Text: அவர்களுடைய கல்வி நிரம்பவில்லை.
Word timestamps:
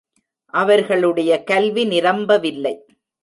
அவர்களுடைய 0.53 1.43
கல்வி 1.43 1.83
நிரம்பவில்லை. 1.85 2.85